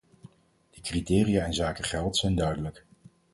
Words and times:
De 0.69 0.81
criteria 0.81 1.45
inzake 1.45 1.83
geld 1.83 2.17
zijn 2.17 2.35
duidelijk. 2.35 2.85